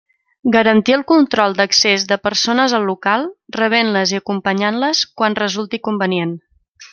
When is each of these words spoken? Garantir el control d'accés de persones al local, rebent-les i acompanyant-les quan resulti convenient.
Garantir 0.53 0.93
el 0.95 1.01
control 1.11 1.51
d'accés 1.59 2.05
de 2.11 2.17
persones 2.27 2.73
al 2.77 2.87
local, 2.93 3.27
rebent-les 3.59 4.15
i 4.17 4.21
acompanyant-les 4.21 5.03
quan 5.21 5.39
resulti 5.43 5.83
convenient. 5.91 6.35